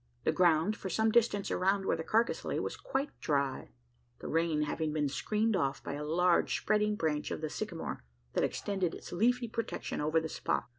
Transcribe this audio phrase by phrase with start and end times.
[0.23, 3.69] The ground for some distance around where the carcass lay was quite dry:
[4.17, 8.03] the rain having been screened off by a large spreading branch of the sycamore,
[8.33, 10.67] that extended its leafy protection over the spot.